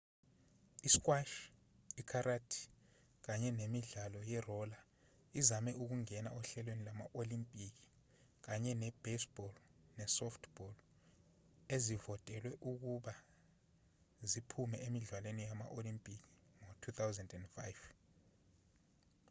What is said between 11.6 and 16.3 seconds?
ezivotelwe ukuba ziphume emidlalweni yama-olimpiki